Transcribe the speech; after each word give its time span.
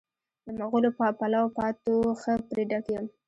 د 0.45 0.47
مغلو 0.59 0.89
پلاو 1.19 1.53
پاتو 1.57 1.95
ښه 2.21 2.33
پرې 2.49 2.63
ډک 2.69 2.85
یم. 2.93 3.05